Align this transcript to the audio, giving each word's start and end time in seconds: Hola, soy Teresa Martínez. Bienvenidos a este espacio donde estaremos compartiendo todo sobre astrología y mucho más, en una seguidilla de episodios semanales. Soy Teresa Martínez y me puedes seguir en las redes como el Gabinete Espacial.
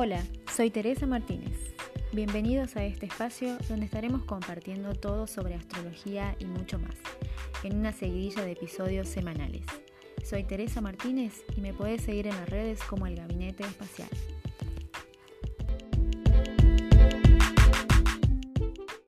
Hola, 0.00 0.22
soy 0.54 0.70
Teresa 0.70 1.08
Martínez. 1.08 1.74
Bienvenidos 2.12 2.76
a 2.76 2.84
este 2.84 3.06
espacio 3.06 3.58
donde 3.68 3.84
estaremos 3.84 4.22
compartiendo 4.22 4.94
todo 4.94 5.26
sobre 5.26 5.56
astrología 5.56 6.36
y 6.38 6.44
mucho 6.44 6.78
más, 6.78 6.94
en 7.64 7.80
una 7.80 7.92
seguidilla 7.92 8.44
de 8.44 8.52
episodios 8.52 9.08
semanales. 9.08 9.66
Soy 10.22 10.44
Teresa 10.44 10.80
Martínez 10.80 11.42
y 11.56 11.62
me 11.62 11.74
puedes 11.74 12.02
seguir 12.02 12.28
en 12.28 12.36
las 12.36 12.48
redes 12.48 12.80
como 12.84 13.08
el 13.08 13.16
Gabinete 13.16 13.64
Espacial. 13.64 14.08